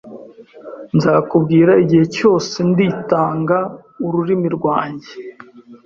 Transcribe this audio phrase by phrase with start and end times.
[0.95, 3.57] Nzabwira igihe cyose ndi tanga
[4.05, 5.11] ururimi rwanjye